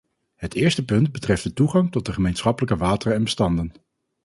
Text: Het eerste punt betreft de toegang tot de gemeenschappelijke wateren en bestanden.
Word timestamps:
Het 0.35 0.53
eerste 0.53 0.85
punt 0.85 1.11
betreft 1.11 1.43
de 1.43 1.53
toegang 1.53 1.91
tot 1.91 2.05
de 2.05 2.13
gemeenschappelijke 2.13 2.77
wateren 2.77 3.17
en 3.17 3.23
bestanden. 3.23 3.71